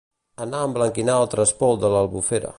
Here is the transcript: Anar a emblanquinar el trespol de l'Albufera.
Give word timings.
Anar 0.45 0.61
a 0.61 0.69
emblanquinar 0.69 1.19
el 1.25 1.31
trespol 1.35 1.81
de 1.85 1.95
l'Albufera. 1.97 2.49